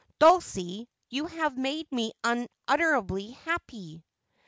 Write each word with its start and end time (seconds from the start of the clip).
Dulcie, 0.17 0.89
you 1.11 1.27
have 1.27 1.59
made 1.59 1.91
me 1.91 2.11
unutterably 2.23 3.33
happy.' 3.45 4.03